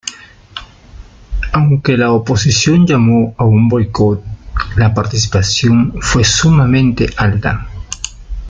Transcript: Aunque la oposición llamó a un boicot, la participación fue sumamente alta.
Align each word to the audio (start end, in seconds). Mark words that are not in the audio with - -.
Aunque 1.53 1.95
la 1.95 2.11
oposición 2.11 2.87
llamó 2.87 3.35
a 3.37 3.43
un 3.43 3.67
boicot, 3.69 4.23
la 4.75 4.95
participación 4.95 5.93
fue 6.01 6.23
sumamente 6.23 7.05
alta. 7.17 7.67